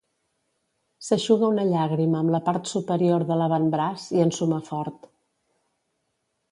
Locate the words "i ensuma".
4.19-4.61